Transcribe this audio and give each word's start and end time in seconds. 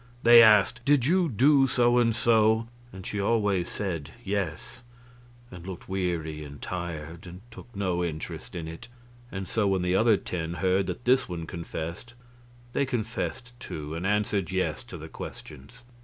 They 0.23 0.41
asked, 0.41 0.81
"Did 0.83 1.05
you 1.05 1.29
do 1.29 1.67
so 1.67 1.99
and 1.99 2.15
so?" 2.15 2.67
and 2.91 3.05
she 3.05 3.21
always 3.21 3.69
said 3.69 4.09
yes, 4.23 4.81
and 5.51 5.67
looked 5.67 5.87
weary 5.87 6.43
and 6.43 6.59
tired, 6.59 7.27
and 7.27 7.41
took 7.51 7.67
no 7.75 8.03
interest 8.03 8.55
in 8.55 8.67
it. 8.67 8.87
And 9.31 9.47
so 9.47 9.67
when 9.67 9.83
the 9.83 9.95
other 9.95 10.17
ten 10.17 10.55
heard 10.55 10.87
that 10.87 11.05
this 11.05 11.29
one 11.29 11.45
confessed, 11.45 12.15
they 12.73 12.83
confessed, 12.83 13.53
too, 13.59 13.93
and 13.93 14.07
answered 14.07 14.49
yes 14.49 14.83
to 14.85 14.97
the 14.97 15.07
questions. 15.07 15.83